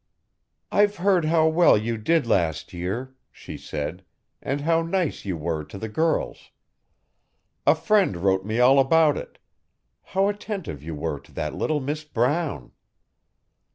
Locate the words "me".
8.43-8.59